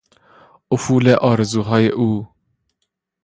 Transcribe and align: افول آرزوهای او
افول 0.71 1.09
آرزوهای 1.09 1.87
او 1.87 2.27